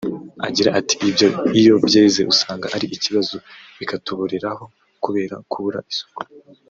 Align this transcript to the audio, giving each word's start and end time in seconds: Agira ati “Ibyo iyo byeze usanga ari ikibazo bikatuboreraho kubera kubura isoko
Agira 0.47 0.69
ati 0.79 0.95
“Ibyo 1.09 1.27
iyo 1.59 1.75
byeze 1.87 2.21
usanga 2.33 2.65
ari 2.75 2.85
ikibazo 2.95 3.35
bikatuboreraho 3.79 4.63
kubera 5.03 5.35
kubura 5.51 5.79
isoko 5.93 6.19